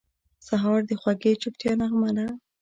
سهار 0.47 0.79
د 0.89 0.91
خوږې 1.01 1.33
چوپتیا 1.41 1.71
نغمه 1.81 2.09
ده. 2.17 2.27